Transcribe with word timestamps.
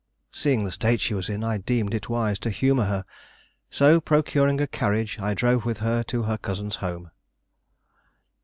Seeing 0.31 0.63
the 0.63 0.71
state 0.71 0.99
she 0.99 1.13
was 1.13 1.29
in, 1.29 1.43
I 1.43 1.59
deemed 1.59 1.93
it 1.93 2.09
wise 2.09 2.39
to 2.39 2.49
humor 2.49 2.85
her. 2.85 3.05
So, 3.69 4.01
procuring 4.01 4.59
a 4.59 4.65
carriage, 4.65 5.19
I 5.19 5.35
drove 5.35 5.63
with 5.63 5.77
her 5.81 6.01
to 6.05 6.23
her 6.23 6.39
cousin's 6.39 6.77
home. 6.77 7.11